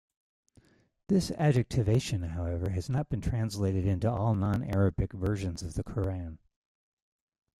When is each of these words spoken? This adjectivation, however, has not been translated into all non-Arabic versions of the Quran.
This 1.09 1.29
adjectivation, 1.29 2.23
however, 2.31 2.71
has 2.71 2.89
not 2.89 3.07
been 3.09 3.21
translated 3.21 3.85
into 3.85 4.09
all 4.09 4.33
non-Arabic 4.33 5.13
versions 5.13 5.61
of 5.61 5.75
the 5.75 5.83
Quran. 5.83 6.39